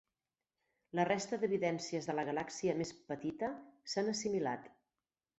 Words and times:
La 0.99 1.03
resta 1.09 1.37
d'evidències 1.41 2.07
de 2.09 2.15
la 2.19 2.23
galàxia 2.29 2.75
més 2.79 2.93
petita 3.11 3.51
s'han 3.93 4.09
assimilat. 4.15 4.65